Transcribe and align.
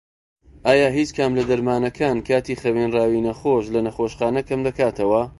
ئایا 0.67 0.87
هیچ 0.97 1.09
کام 1.17 1.31
لە 1.39 1.43
دەرمانەکان 1.51 2.17
کاتی 2.27 2.59
خەوێنراوی 2.61 3.23
نەخۆش 3.27 3.65
لە 3.73 3.79
نەخۆشخانە 3.87 4.41
کەمدەکاتەوە؟ 4.49 5.21